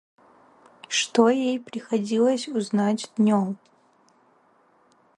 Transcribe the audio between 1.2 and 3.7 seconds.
ей приходилось узнать днем.